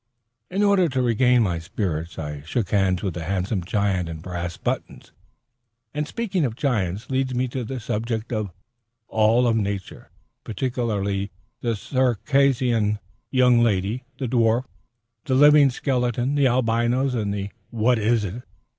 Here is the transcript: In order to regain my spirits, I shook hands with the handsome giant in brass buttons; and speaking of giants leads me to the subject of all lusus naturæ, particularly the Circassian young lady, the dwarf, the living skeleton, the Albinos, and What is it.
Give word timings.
In 0.49 0.63
order 0.63 0.89
to 0.89 1.01
regain 1.03 1.43
my 1.43 1.59
spirits, 1.59 2.17
I 2.17 2.41
shook 2.41 2.71
hands 2.71 3.03
with 3.03 3.13
the 3.13 3.25
handsome 3.25 3.63
giant 3.63 4.09
in 4.09 4.17
brass 4.19 4.57
buttons; 4.57 5.11
and 5.93 6.07
speaking 6.07 6.43
of 6.43 6.55
giants 6.55 7.11
leads 7.11 7.35
me 7.35 7.47
to 7.49 7.63
the 7.63 7.79
subject 7.79 8.33
of 8.33 8.49
all 9.07 9.43
lusus 9.43 9.61
naturæ, 9.61 10.05
particularly 10.43 11.29
the 11.59 11.75
Circassian 11.75 12.97
young 13.29 13.59
lady, 13.59 14.03
the 14.17 14.27
dwarf, 14.27 14.65
the 15.25 15.35
living 15.35 15.69
skeleton, 15.69 16.33
the 16.33 16.47
Albinos, 16.47 17.13
and 17.13 17.51
What 17.69 17.99
is 17.99 18.23
it. 18.25 18.41